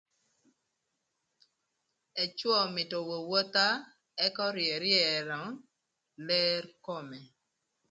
Ëcwö 2.23 2.57
mïtö 2.75 2.95
owowotha 3.01 3.67
ëk 4.25 4.35
öryëryënö 4.47 5.41
ler 6.27 6.63
kome 6.85 7.19